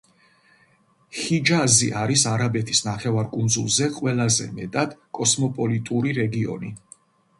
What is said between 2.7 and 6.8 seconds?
ნახევარკუნძულზე ყველაზე მეტად კოსმოპოლიტური რეგიონი.